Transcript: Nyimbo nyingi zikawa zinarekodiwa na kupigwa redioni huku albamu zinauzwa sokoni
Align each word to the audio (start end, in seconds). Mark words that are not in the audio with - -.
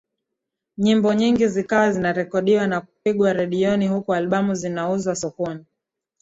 Nyimbo 0.77 1.13
nyingi 1.13 1.47
zikawa 1.47 1.91
zinarekodiwa 1.91 2.67
na 2.67 2.81
kupigwa 2.81 3.33
redioni 3.33 3.87
huku 3.87 4.13
albamu 4.13 4.53
zinauzwa 4.55 5.15
sokoni 5.15 5.65